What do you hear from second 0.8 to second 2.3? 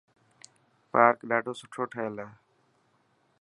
پارڪ ڏاڌو سٺو ٺهيل هي.